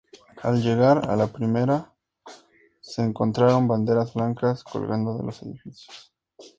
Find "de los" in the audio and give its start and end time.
5.15-5.43